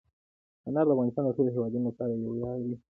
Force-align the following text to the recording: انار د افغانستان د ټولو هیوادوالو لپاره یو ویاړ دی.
انار 0.67 0.85
د 0.87 0.89
افغانستان 0.93 1.23
د 1.25 1.29
ټولو 1.37 1.49
هیوادوالو 1.55 1.87
لپاره 1.89 2.11
یو 2.13 2.29
ویاړ 2.35 2.57
دی. 2.65 2.73